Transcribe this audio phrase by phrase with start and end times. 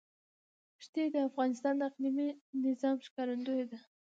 [0.83, 2.29] ښتې د افغانستان د اقلیمي
[2.65, 3.79] نظام ښکارندوی ده.